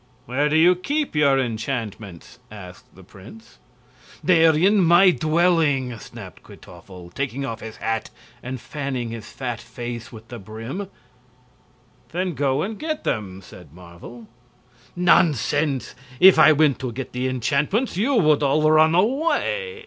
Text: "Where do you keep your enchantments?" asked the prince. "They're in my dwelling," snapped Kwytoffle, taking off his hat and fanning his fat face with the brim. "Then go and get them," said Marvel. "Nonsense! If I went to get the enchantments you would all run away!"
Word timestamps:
"Where 0.25 0.49
do 0.49 0.55
you 0.55 0.73
keep 0.75 1.15
your 1.15 1.37
enchantments?" 1.39 2.39
asked 2.49 2.95
the 2.95 3.03
prince. 3.03 3.59
"They're 4.23 4.57
in 4.57 4.79
my 4.83 5.11
dwelling," 5.11 5.95
snapped 5.99 6.41
Kwytoffle, 6.41 7.11
taking 7.11 7.45
off 7.45 7.59
his 7.59 7.77
hat 7.77 8.09
and 8.41 8.59
fanning 8.59 9.11
his 9.11 9.29
fat 9.31 9.61
face 9.61 10.11
with 10.11 10.29
the 10.29 10.39
brim. 10.39 10.87
"Then 12.09 12.33
go 12.33 12.63
and 12.63 12.79
get 12.79 13.03
them," 13.03 13.43
said 13.43 13.73
Marvel. 13.75 14.25
"Nonsense! 14.95 15.93
If 16.19 16.39
I 16.39 16.51
went 16.51 16.79
to 16.79 16.91
get 16.91 17.11
the 17.13 17.27
enchantments 17.27 17.95
you 17.95 18.15
would 18.15 18.41
all 18.41 18.71
run 18.71 18.95
away!" 18.95 19.79